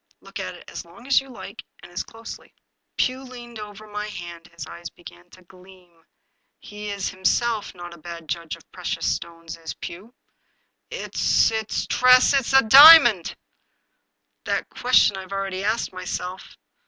Look 0.19 0.39
at 0.39 0.55
it 0.55 0.63
as 0.67 0.83
long 0.83 1.05
as 1.05 1.21
you 1.21 1.29
like, 1.29 1.63
and 1.83 1.91
as 1.91 2.01
closely." 2.01 2.55
Pugh 2.97 3.21
leaned 3.21 3.59
over 3.59 3.85
my 3.85 4.07
hand. 4.07 4.47
His 4.47 4.65
eyes 4.65 4.89
began 4.89 5.29
to 5.29 5.43
gleam. 5.43 6.05
He 6.57 6.89
is 6.89 7.09
himself 7.09 7.75
not 7.75 7.93
a 7.93 7.99
bad 7.99 8.27
judge 8.27 8.55
of 8.55 8.71
precious 8.71 9.05
stones, 9.05 9.57
is 9.57 9.75
Pugh." 9.75 10.15
It's— 10.89 11.51
it's— 11.51 11.85
^Tress!— 11.85 12.33
is 12.39 12.51
it 12.51 12.61
a 12.63 12.67
diamond?"" 12.67 13.35
That 14.45 14.69
question 14.71 15.17
I 15.17 15.21
have 15.21 15.33
already 15.33 15.63
asked 15.63 15.93
myself." 15.93 16.57